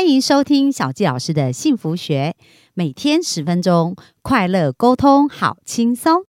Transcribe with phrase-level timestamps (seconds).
[0.00, 2.34] 欢迎收听小纪老师的幸福学，
[2.72, 6.24] 每天十分钟，快乐沟通，好轻松。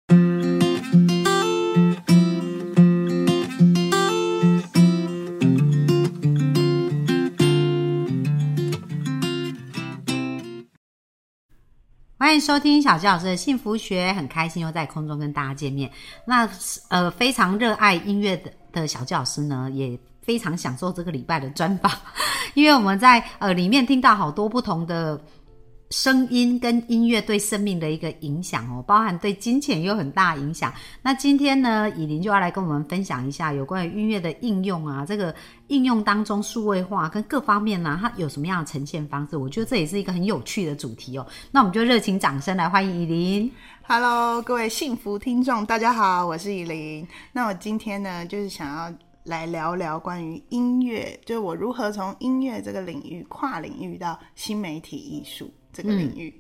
[12.18, 15.88] 欢迎收听小纪老师的幸福学，很开心又在空中跟大家见面。
[16.26, 16.50] 那
[16.88, 21.88] 呃，非常热爱音乐的的小纪老师呢，也非常享受这个礼拜的专访。
[22.54, 25.20] 因为我们在呃里面听到好多不同的
[25.90, 30.72] 声音跟音乐对生命的一个影响哦，包含对金钱有很大影响。
[31.02, 35.34] 那今天呢，以琳就要来跟我们分享一下有关于音乐的应用啊，这个
[35.66, 39.36] 应用当中数位化跟各方面呢，它有什么样的呈现方式？
[39.36, 41.26] 我觉得这也是一个很有趣的主题哦。
[41.50, 43.52] 那我们就热情掌声来欢迎以琳。
[43.82, 47.04] Hello，各位幸福听众，大家好，我是以琳。
[47.32, 48.94] 那我今天呢，就是想要。
[49.30, 56.34] 来聊聊关于音乐，就是我如何从音乐这个领域跨领域到新媒体艺术这个领域。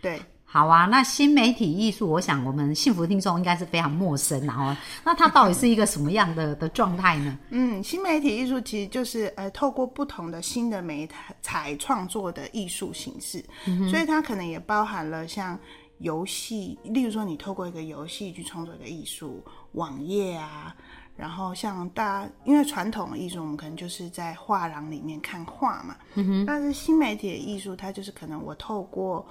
[0.00, 0.86] 对，好啊。
[0.86, 7.38] 那新媒体艺术，我想我们幸福听众应该是非常陌生，然后那它到底是一个什么样的的状态呢？
[7.50, 11.08] 嗯，新媒体艺术其实就是呃，透过不同的新的媒
[11.40, 13.42] 材创作的艺术形式，
[13.88, 15.56] 所以它可能也包含了像
[15.98, 19.40] 游戏，例如说你透过一个游戏去创作一个艺术
[19.72, 20.74] 网页啊。
[21.22, 25.96] 然后像大家，因为传统的艺术，我们可能就是在画廊里面看画嘛。
[26.14, 26.44] 嗯。
[26.44, 29.24] 但是新媒体的艺术，它就是可能我透过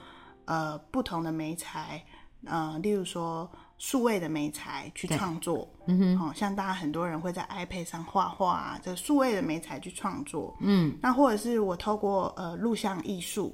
[0.46, 2.02] 呃不同的媒材，
[2.46, 5.68] 呃，例如说数位的媒材去创作。
[5.88, 6.30] 嗯哼。
[6.30, 10.56] 哦，像大家很多人会在 iPad 上画画，这数位的媒材去创作。
[10.62, 10.98] 嗯。
[11.02, 13.54] 那或者是我透过呃录像艺术，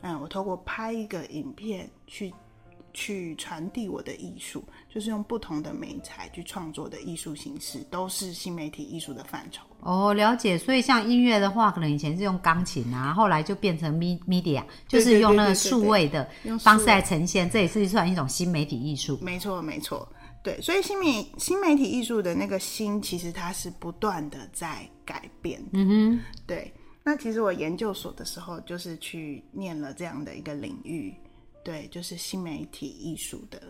[0.00, 2.32] 嗯，我透过拍一个影片去。
[2.96, 9.62] 去传递我的艺术，就是用不同的媒材去创作的艺术形式，都是新媒体艺术的范畴。
[9.80, 10.56] 哦，了解。
[10.56, 16.26] 所以像音乐的话，可能以前是用钢琴啊，后来就变成 media，就是用那个数位的
[16.58, 19.18] 方式来呈现，这也是算一种新媒体艺术。
[19.20, 20.08] 没错，没错。
[20.42, 25.62] 对，所以新媒新媒体艺术的那个新，其实它是不断的在改变。
[25.72, 26.72] 嗯哼，对。
[27.04, 31.14] 那其实我研究所的时候，就是去念了这样的一个领域。
[31.66, 33.60] 对，就是新媒体艺术的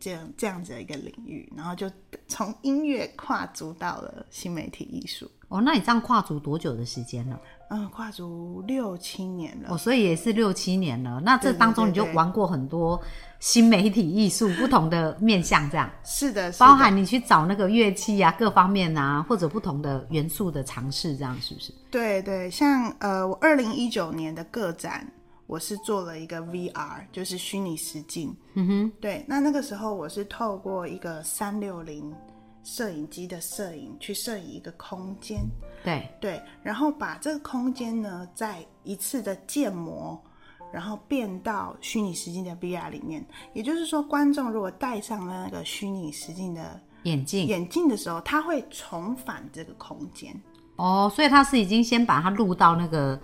[0.00, 1.88] 这样这样子的一个领域，然后就
[2.26, 5.30] 从音乐跨足到了新媒体艺术。
[5.46, 7.40] 哦，那你这样跨足多久的时间了？
[7.70, 9.68] 嗯，跨足六七年了。
[9.70, 11.20] 哦，所以也是六七年了。
[11.20, 13.00] 那这当中你就玩过很多
[13.38, 21.72] 新媒体艺术不同的面向，这样是的，包含你去找那个乐器啊，各方面啊，或者不同的元素的尝试，这样是不是？
[21.88, 25.06] 对对，像呃，我二零一九年的个展。
[25.48, 28.36] 我是做了一个 VR，就是虚拟实境。
[28.52, 29.24] 嗯哼，对。
[29.26, 32.14] 那那个时候我是透过一个三六零
[32.62, 35.40] 摄影机的摄影去摄影一个空间。
[35.82, 40.22] 对对，然后把这个空间呢，再一次的建模，
[40.70, 43.26] 然后变到虚拟实境的 VR 里面。
[43.54, 50.38] 也就是说，观众如果戴上了那个虚拟实境的眼镜眼镜的时候，他会重返这个空间。
[50.76, 53.18] 哦，所以他是已经先把它录到那个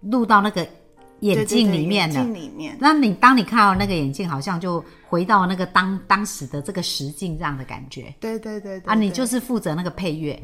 [0.00, 0.66] 录到那个。
[1.20, 2.24] 眼镜里面的，
[2.78, 8.14] 那你当你看到那个眼镜，好像就回到那个当当时的这个实境这样的感觉。
[8.20, 10.40] 对对对啊，你就是负责那个配乐。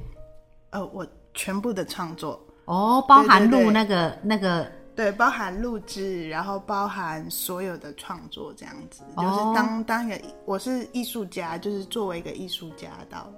[0.70, 2.40] 呃，我全部的创作。
[2.66, 13.32] 哦，包含录那个那个，对，包含录制，然后包含所有的创作这样子，就是当当一个我是艺术家，就是作为一个艺术家到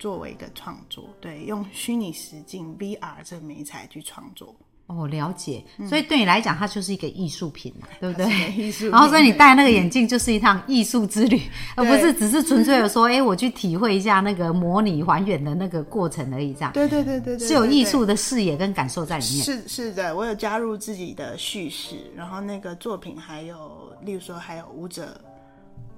[0.00, 4.52] 作为一个创作，对，用虚拟实境 VR 这个媒材去创作。
[4.86, 5.64] 哦，了解。
[5.88, 8.52] 所以对你来讲，它就是一个艺术品嘛，对不对？
[8.52, 8.90] 艺术。
[8.90, 11.40] 然后，所以你戴那个眼镜就是一趟艺术之旅，
[11.76, 16.52] 而不是只是纯粹的说，哎，我去体会一下那个模拟还原的那个过程而已。
[16.52, 16.72] 这样。
[16.72, 17.48] 对对对对对。
[17.48, 19.44] 是有艺术的视野跟感受在里面。
[19.44, 25.18] 是是的，我有加入自己的叙事，然后那个作品还有，例如说还有舞者，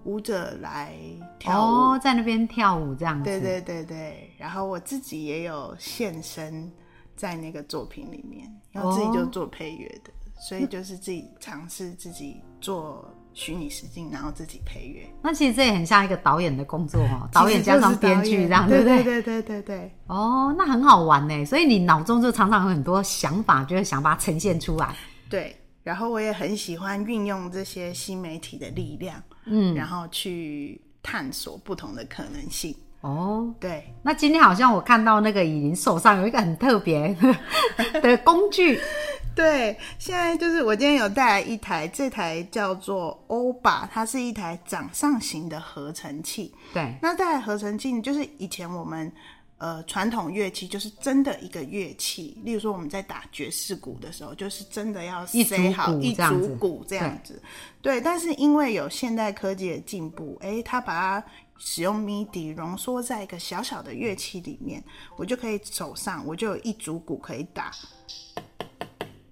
[0.04, 0.92] 舞者来
[1.40, 3.24] 跳舞，在那边跳舞这样子。
[3.24, 4.30] 对对对对。
[4.38, 6.70] 然后我自己也有现身。
[7.16, 10.10] 在那个作品里面，然后自己就做配乐的，
[10.40, 15.04] 所以就是自己尝试自己做虚拟实境，然后自己配乐。
[15.22, 19.02] 那其实这也很像一个导演的工作哦， 导演加上编剧这样，对不对？
[19.02, 21.44] 对对对对哦，那很好玩呢。
[21.44, 24.94] 所以你脑中就常常有很多想法，就是想把它呈现出来。
[25.28, 32.74] 对，然后我也很喜欢运用这些新媒体的力量，嗯，然后去探索不同的可能性。
[33.04, 37.14] 哦，对，那今天好像我看到那个以琳手上有一个很特别
[38.00, 38.80] 的工具，
[39.36, 46.54] 对，现在就是我今天有带来一台，这台叫做欧巴，它是一台掌上型的合成器。
[46.72, 49.12] 对，那这台合成器就是以前我们。
[49.56, 52.36] 呃传统乐器，就是真的一个乐器。
[52.42, 57.40] 例如说我们在打爵士鼓的时候，就是真的要塞好一组鼓这样子。
[57.80, 61.26] 对，但是因为有现代科技的进步，诶，它把它
[61.58, 64.82] 使用 MIDI 浓缩在一个小小的乐器里面，
[65.16, 67.70] 我就可以手上我就有一组鼓可以打。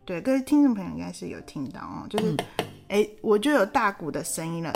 [0.05, 2.37] 对，各位听众朋友应该是有听到哦，就是
[2.89, 4.73] 诶，我就有大鼓的声音了。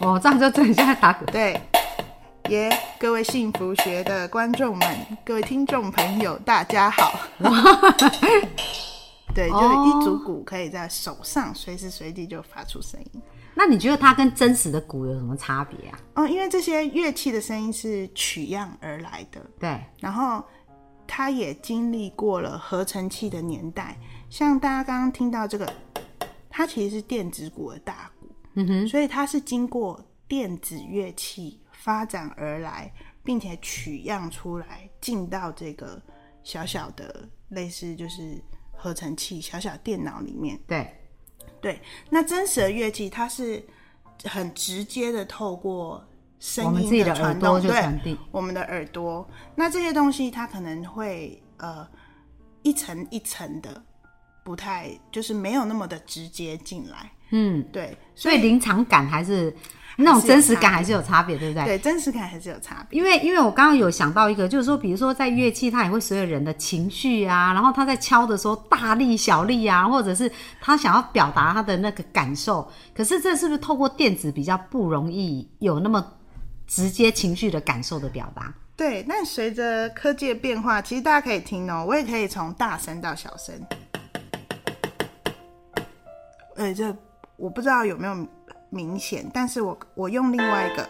[0.00, 1.24] 哦，这样就真的像在打鼓。
[1.26, 1.60] 对，
[2.48, 7.20] 耶、各位幸福学的观众们，各位听众朋友，大家好。
[9.34, 13.22] 对，就是一组鼓可以在手上随时随地就发出声音。
[13.62, 16.00] 那你觉得它跟真实的鼓有什么差别啊？
[16.14, 20.42] 哦，因为这些乐器的声音是取样而来的，对，然后
[21.06, 23.98] 它也经历过了合成器的年代。
[24.30, 25.70] 像大家刚刚听到这个，
[26.48, 32.90] 它其实是电子鼓的大鼓，嗯哼，所以它是经过电子乐器发展而来，
[33.22, 36.00] 并且取样出来，进到这个
[36.42, 38.42] 小小的类似就是
[38.72, 40.58] 合成器小小电脑里面。
[40.66, 40.90] 对，
[41.60, 43.62] 对，那真实的乐器它是
[44.24, 46.02] 很直接的透过
[46.38, 48.16] 声音的传朵动，对。
[48.30, 49.28] 我们的耳朵。
[49.54, 51.86] 那这些东西它可能会呃
[52.62, 53.82] 一层一层的，
[54.42, 57.12] 不太就是没有那么的直接进来。
[57.30, 59.54] 嗯，对，所以临场感还是
[59.96, 61.64] 那种真实感还是有差别，对不对？
[61.64, 62.98] 对真实感还是有差别。
[62.98, 70.30] 因为因为我刚刚有想到一个，就是说，比如说在乐器，它也会随着人的情绪啊，然后他在敲的时候大力小力啊，或者是
[70.60, 76.04] 他想要表达他的那个感受，可是这是不是透过电子比较不容易有那么
[76.66, 78.52] 直接情绪的感受的表达？
[78.76, 83.54] 对，那随着科技的变化，其实大家可以听哦，我也可以从大声到小声。
[86.56, 86.96] 呃，这
[87.40, 88.14] 我不知道有没有
[88.68, 90.82] 明显，但是我我用另外一个，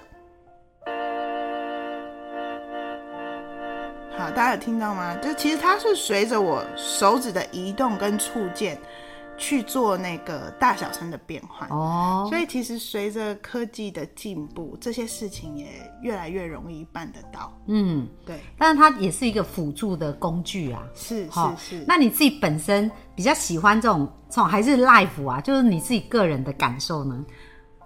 [4.18, 5.16] 好，大家有听到吗？
[5.22, 8.76] 就其实它是随着我手指的移动跟触键
[9.40, 11.66] 去做那个大小声的变换。
[11.70, 15.66] 哦，所以其实随着科技的进步，这些事情也
[16.02, 17.52] 越来越容易办得到。
[17.66, 20.86] 嗯，对，但是它也是一个辅助的工具啊。
[20.94, 21.84] 是好是是。
[21.88, 25.40] 那你自己本身比较喜欢这种这种还是 live 啊？
[25.40, 27.24] 就是你自己个人的感受呢？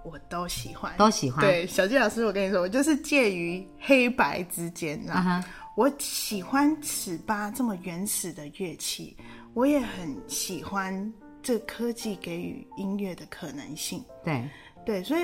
[0.05, 1.41] 我都喜欢，都喜欢。
[1.41, 5.15] 对，小纪老师，我跟你说，我就是介于黑白之间啦。
[5.15, 5.45] 啊哈，
[5.77, 9.17] 我喜欢尺八这么原始的乐器，
[9.55, 11.11] 我也很喜欢
[11.45, 14.03] 这科技给予音乐的可能性。
[14.25, 14.49] 对，
[14.85, 15.23] 对，所以，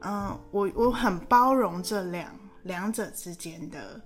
[0.00, 2.28] 嗯、我我很包容这两
[2.64, 3.98] 两者之间的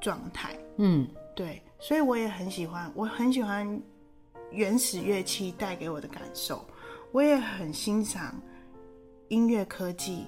[0.00, 0.56] 状态。
[0.78, 3.80] 嗯，对，所以我也很喜欢，我很喜欢
[4.50, 6.66] 原始乐器带给我的感受，
[7.12, 8.34] 我也很欣赏
[9.28, 10.26] 音乐科技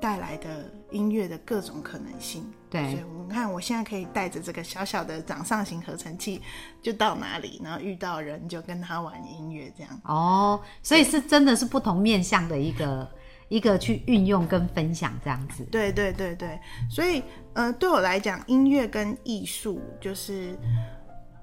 [0.00, 2.44] 带来的音乐的各种可能性。
[2.70, 6.40] 对所以对，你看，我现在可以带着这个小小的掌上型合成器，
[6.80, 10.00] 就到哪里，然后遇到人就跟他玩音乐，这样。
[10.04, 13.10] 哦，所以是真的是不同面向的一个
[13.48, 15.64] 一个去运用跟分享这样子。
[15.64, 16.58] 对对对对，
[16.88, 17.22] 所以
[17.52, 20.58] 呃，对我来讲，音乐跟艺术就是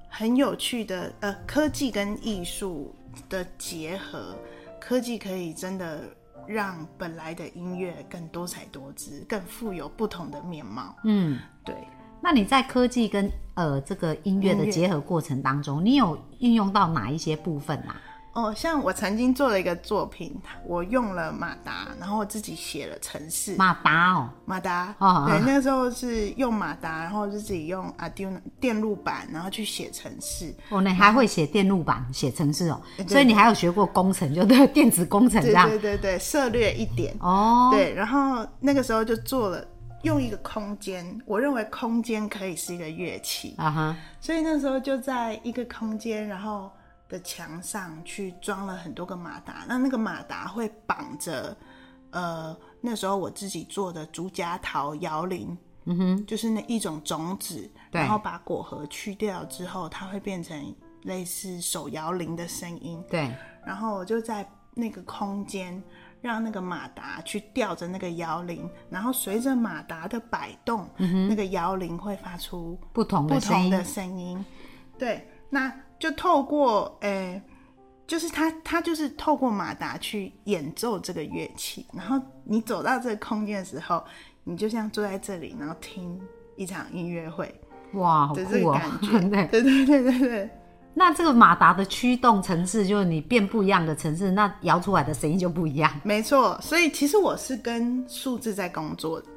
[0.10, 2.96] 很有趣的，呃，科技跟艺术
[3.30, 4.36] 的结合，
[4.82, 6.02] 科技可以真的
[6.50, 10.96] 让本来的音乐更多彩多姿，更富有不同的面貌。
[11.04, 11.76] 嗯，对，
[12.20, 18.02] 那你在科技跟呃这个音乐的结合过程当中，你有运用到哪一些部分啊？
[18.34, 23.56] 哦，像我曾经做了一个作品，我用了马达，然后我自己写了程式。
[23.56, 30.54] 马达哦，马达，哦对，那个时候是用马达，然后就自己用 Arduino 电路板，然后去写程式。
[30.70, 35.68] 哦，你还会写电路板、写程式哦，所以你还有学过工程，就对，电子工程这对样。
[35.68, 37.16] 对对对，涉略一点。
[37.20, 39.66] 哦，对，然后那个时候就做了，
[40.04, 46.72] 用一个空间，我认为空间可以是一个乐器，啊哈，所以那时候就在一个空间，然后
[47.10, 51.58] 的墙上去装了很多个马达，那那个马达会绑着，
[52.12, 55.58] 呃，那时候我自己做的竹夹桃摇铃。
[55.86, 63.04] 嗯哼，就是那一种种子，对然后把果核去掉之后，它会变成类似手摇铃的声音。
[63.10, 63.34] 对，
[63.66, 65.82] 然后我就在那个空间
[66.22, 74.46] 让那个马达去吊着那个摇铃，然后随着马达的摆动，嗯那个摇铃会发出不同的不同的声音。
[75.00, 77.42] 对，那就透过诶、
[78.08, 84.04] 就是他他就是透过马达去演奏这个乐器，然后你走到这个空间的时候，
[84.44, 86.20] 你就像坐在这里，然后听
[86.56, 87.54] 一场音乐会
[87.94, 88.80] 哇，好酷哦。
[89.30, 90.50] 对，对对对对对。
[90.96, 95.92] 那这个马达的驱动层次，就是你变不一样的层次，那摇出来的声音就不一样。
[96.04, 99.28] 没错，所以其实我是跟数字在工作的，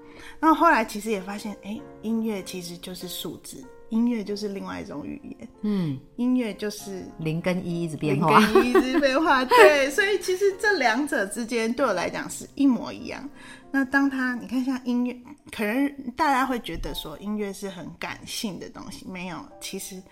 [0.40, 13.28] 然后后来其实也发现，哎，音乐其实就是数字，音乐就是另外一种语言，嗯，音乐就是零跟一一直变零化，跟一一直变化，对， 所以其实这两者之间对我来讲是一模一样。
[13.70, 15.14] 那当他你看像音乐，
[15.54, 20.02] 可能大家会觉得说音乐是很感性的东西，没有，其实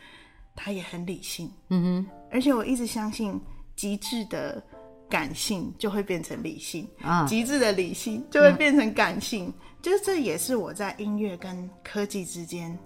[0.54, 1.50] 它也很理性。
[1.70, 3.40] 嗯哼，而且我一直相信，
[3.74, 4.62] 极致的
[5.08, 9.50] 感性就会变成理性，啊，极致的理性就会变成感性。
[9.80, 12.78] 就是这也是我在音乐跟科技之间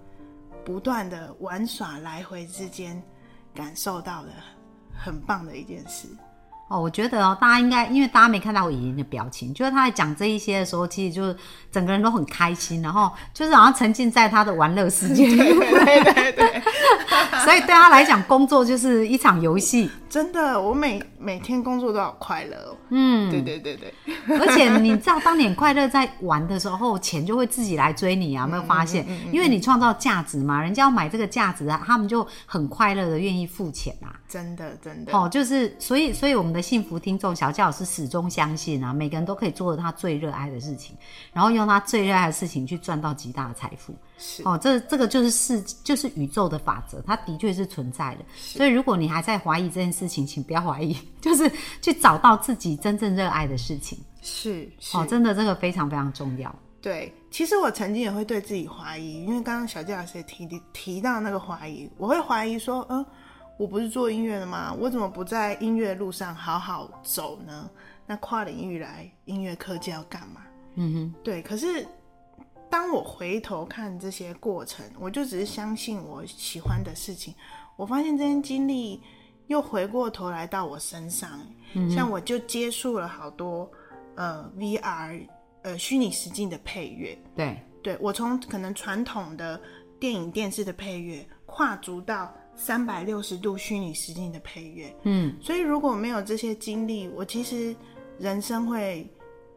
[0.65, 3.01] 不断的玩耍来回之间
[3.55, 4.31] 感受到的
[4.93, 6.09] 很棒的一件事。
[6.69, 11.37] 哦，我觉得哦，大家应该因为大家没看到我莹莹的表情，就是他在讲这一些的时候，其实就是
[11.71, 16.63] 整个人都很开心，然后就是好像沉浸在他的玩乐世界里， 对对对对，
[17.45, 19.91] 所以对他来讲，工作就是一场游戏。
[20.09, 22.77] 真的，我每每天工作都好快乐哦。
[22.91, 23.93] 嗯，对对对对，
[24.39, 28.43] 而且你知道，当你很快乐在玩的时候，钱就会自己来追你啊！
[28.45, 29.05] 有没有发现？
[29.33, 34.15] 因为你创造价值嘛，人家要买这个价值啊，他们就很快乐的愿意付钱啊。
[34.29, 35.13] 真的真的。
[35.13, 40.97] 哦，就是所以，所以我们的幸福听众小教师始终相信啊，每个人都可以做他最热爱的事情，
[41.33, 43.95] 然后用他最热爱的事情去赚到极大的财富。
[44.17, 48.25] 是哦，这这个就是世，就是宇宙的法则，它的确是存在的。
[48.37, 51.51] 所以，如果你还在怀疑这件事情，请不要怀疑， 就是
[51.83, 53.99] 去找到自己真正热爱的事情。
[54.23, 56.55] 是是哦，真的这个非常非常重要。
[56.81, 63.05] 对，其实我曾经也会对自己怀疑，因为刚刚小纪老师也提提到那个怀疑，我会怀疑说，嗯、
[63.57, 64.75] 我不是做音乐的吗？
[64.79, 67.71] 我怎么不在音乐路上好好走呢？
[68.07, 70.43] 那跨领域来音乐科技要干嘛？
[70.75, 71.87] 嗯哼，对，可是
[72.69, 77.33] 当我回头看这些过程，我就只是相信我喜欢的事情，
[77.77, 79.01] 我发现这些经历
[79.47, 81.41] 又回过头来到我身上，
[81.89, 83.71] 像我就接触了好多
[84.17, 85.29] 呃 VR
[85.63, 89.61] 呃虚拟实境的配乐，对，对我从可能传统的
[90.01, 97.75] 电影电视的配乐，跨足到三百六十度虚拟实境的配乐，嗯，所以如果没有这些经历，我其实
[98.19, 99.07] 人生会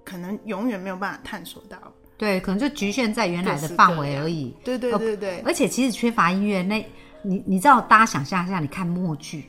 [0.03, 1.77] 可能永远没有办法探索到。
[2.17, 4.55] 对，可能就局限在原来的范围而已。
[4.63, 6.83] 对对对对，而且其实缺乏音乐，那
[7.21, 9.45] 你你知道，大家想象一下，你看默剧，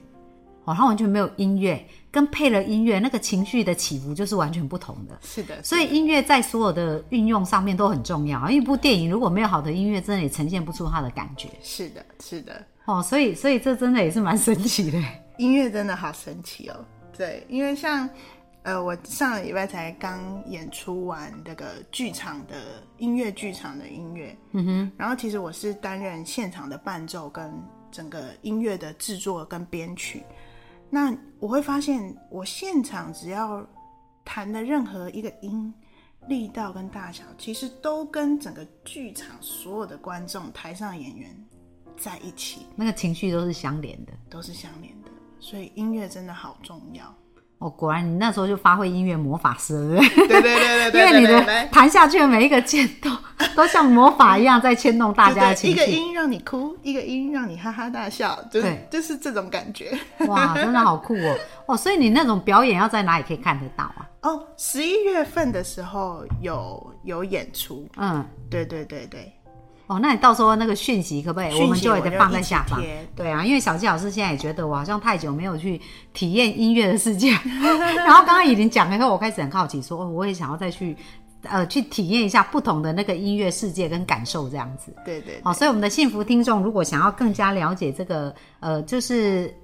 [0.69, 5.19] 哦，它完全没有音乐，跟配了音乐，那个情绪的起伏就是完全不同的。
[5.23, 8.51] 是的，所以音乐在所有的运用上面都很重要。
[8.51, 11.49] 一部电影如果没有好的音乐，真的也呈现不出它的感觉。
[11.63, 15.03] 是的，是的，哦，所以所以这真的也是蛮神奇的。
[15.39, 16.85] 音乐真的好神奇哦。
[17.17, 18.09] 对，因为像
[18.65, 27.51] 呃，我上个礼拜才刚演出完那个剧场的音乐剧场的音乐，嗯哼，然后其实我是担任现场的伴奏跟
[27.91, 30.23] 整个音乐的制作跟编曲。
[30.91, 33.67] 那我会发现，我现场只要
[34.25, 35.73] 弹的任何一个音，
[36.29, 41.31] 力道跟大小，其实都跟整个剧场所有的观众、台上的演员
[41.97, 44.13] 在一起，那个情绪都是相连的。
[44.31, 45.11] 都是相连的。
[45.41, 47.15] 所以音乐真的好重要。
[47.59, 50.43] 哦，果然你那时候就发挥音乐魔法师了，对不对？
[50.43, 53.11] 对对对对 因为你的弹下去的每一个键都
[53.59, 55.85] 都像魔法一样在牵动大家的情一个。
[55.85, 59.99] 音让你哭，一个音让你哈哈大笑，就就是这种感觉。
[60.29, 61.37] 哇，真的好酷哦！
[61.67, 64.09] 哦，所以你那种表演要在哪里可以看得到啊？
[64.23, 69.33] 哦，十一月份的时候有有演出，嗯，对对对对，
[69.89, 73.05] 哦，那你到时候那个讯息可不可以，我们就会得放在下方贴。
[73.17, 75.81] 对啊，因为小纪老师现在也觉得我好像太久没有去
[76.13, 77.33] 体验音乐的世界，
[78.07, 80.97] 然后刚刚已经讲了以后，我开始很好奇说，哦，我也想要再去。
[81.51, 84.95] 呃，去体验一下不同的那个音乐世界跟感受，这样子。
[85.05, 89.55] 对对好，所以我们的幸福听众如果想要更加了解这个，呃，就是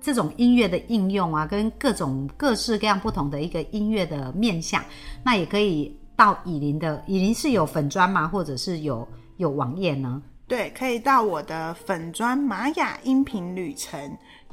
[0.00, 4.82] 这种音乐的应用啊，跟各种各式各样不同的一个音乐的面向，
[5.24, 8.28] 那也可以到以林的，以林是有粉砖吗？
[8.28, 10.22] 或者是有有网页呢？
[10.46, 14.00] 对，可以到我的粉砖玛雅音频旅程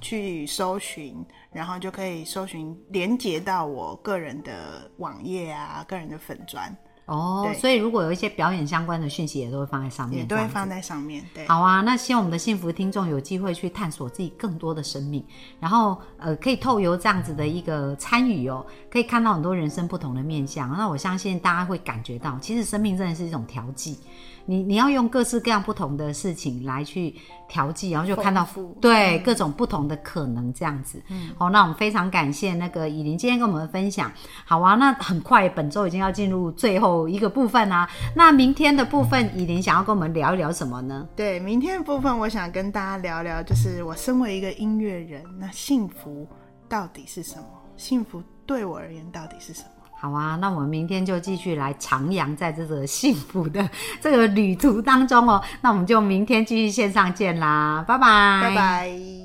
[0.02, 6.76] 去搜寻，然后就可以搜寻连接到我个人的网页啊，个人的粉砖。
[7.06, 11.24] 哦，所以如果有一些表演相关的讯息，也都会放在上面，也都会放在上面。
[11.34, 15.24] 对，好啊，那希望我们的幸福听众有机会去探索自己更多的生命，
[15.60, 20.76] 然后呃，可以透由这样子的一个参与哦，可以看到很多人生不同的面相。
[20.76, 24.00] 那我相信大家会感觉到，其实生命真的是一种调剂。
[24.48, 27.16] 你你要用各式各样不同的事情来去
[27.50, 28.48] 调剂，然后就看到
[28.80, 31.02] 对各种不同的可能这样子。
[31.10, 34.12] 嗯，好，那我们非常感谢那个以琳今天跟我们分享。
[34.46, 41.08] 好啊，那很快本周已经要进入最后一个部分啊、那明天的部分，以琳想要跟我们聊一聊什么呢？
[41.16, 46.28] 对，明天的部分我想跟大家聊聊，就是我身为一个音乐人，那幸福
[46.70, 47.46] 到底是什么？
[47.78, 49.70] 幸福对我而言到底是什么？
[49.98, 53.68] 好啊，那我们明天就继续来徜徉在这个幸福的
[54.00, 55.42] 这个旅途当中哦。
[55.62, 59.25] 那我们就明天继续线上见啦，拜拜，拜拜。